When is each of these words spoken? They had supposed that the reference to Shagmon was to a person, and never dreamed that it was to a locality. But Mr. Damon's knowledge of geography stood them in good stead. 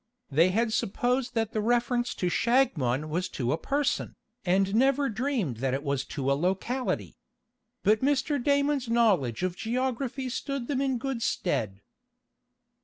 They 0.31 0.49
had 0.49 0.73
supposed 0.73 1.35
that 1.35 1.51
the 1.51 1.61
reference 1.61 2.15
to 2.15 2.25
Shagmon 2.27 3.07
was 3.07 3.29
to 3.37 3.51
a 3.53 3.57
person, 3.59 4.15
and 4.43 4.73
never 4.73 5.09
dreamed 5.09 5.57
that 5.57 5.75
it 5.75 5.83
was 5.83 6.03
to 6.05 6.31
a 6.31 6.33
locality. 6.33 7.17
But 7.83 7.99
Mr. 8.01 8.43
Damon's 8.43 8.89
knowledge 8.89 9.43
of 9.43 9.55
geography 9.55 10.27
stood 10.29 10.65
them 10.67 10.81
in 10.81 10.97
good 10.97 11.21
stead. 11.21 11.81